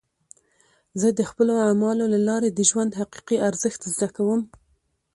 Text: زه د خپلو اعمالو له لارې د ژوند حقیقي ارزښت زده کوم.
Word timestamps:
زه 0.99 1.07
د 1.17 1.19
خپلو 1.29 1.53
اعمالو 1.67 2.05
له 2.13 2.19
لارې 2.27 2.49
د 2.51 2.59
ژوند 2.69 2.91
حقیقي 2.99 3.37
ارزښت 3.49 3.81
زده 3.93 4.07
کوم. 4.15 4.41